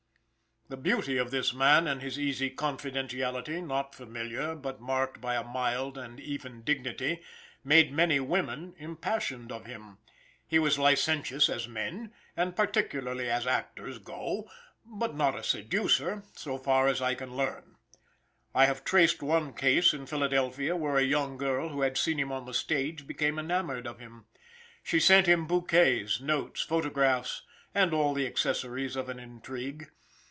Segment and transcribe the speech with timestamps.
[0.69, 5.43] The beauty of this man and his easy confidentiality, not familiar, but marked by a
[5.43, 7.19] mild and even dignity,
[7.61, 9.97] made many women impassioned of him.
[10.47, 14.49] He was licentious as men, and particularly as actors go,
[14.85, 17.75] but not a seducer, so far as I can learn.
[18.55, 22.31] I have traced one case in Philadelphia where a young girl who had seen him
[22.31, 24.23] on the stage became enamored of him.
[24.83, 27.41] She sent him bouquets, notes, photographs
[27.75, 29.89] and all the accessories of an intrigue.